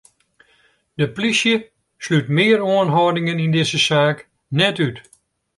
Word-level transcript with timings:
De 0.99 1.05
polysje 1.15 1.55
slút 2.03 2.27
mear 2.35 2.59
oanhâldingen 2.73 3.43
yn 3.45 3.53
dizze 3.55 3.79
saak 3.87 4.17
net 4.57 4.77
út. 4.87 4.97